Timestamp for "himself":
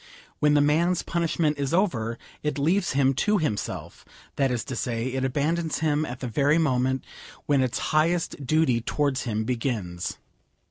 3.37-4.03